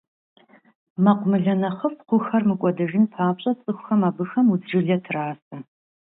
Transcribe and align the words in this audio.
Мэкъумылэ 1.03 1.53
нэхъыфӀ 1.61 2.01
хъухэр 2.07 2.43
мыкӀуэдыжын 2.49 3.05
папщӀэ, 3.13 3.51
цӀыхухэм 3.61 4.01
абыхэм 4.09 4.47
удз 4.53 4.65
жылэ 4.69 4.97
трасэ. 5.05 5.55